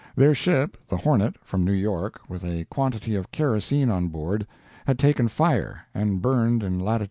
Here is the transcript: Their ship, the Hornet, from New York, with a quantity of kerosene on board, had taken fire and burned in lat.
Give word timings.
Their 0.15 0.33
ship, 0.33 0.77
the 0.89 0.97
Hornet, 0.97 1.35
from 1.43 1.63
New 1.63 1.71
York, 1.73 2.21
with 2.27 2.43
a 2.43 2.65
quantity 2.71 3.13
of 3.13 3.29
kerosene 3.29 3.91
on 3.91 4.07
board, 4.07 4.47
had 4.87 4.97
taken 4.97 5.27
fire 5.27 5.81
and 5.93 6.23
burned 6.23 6.63
in 6.63 6.79
lat. 6.79 6.99